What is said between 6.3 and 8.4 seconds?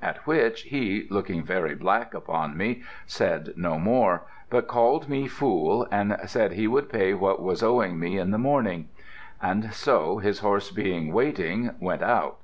he would pay what was owing me in the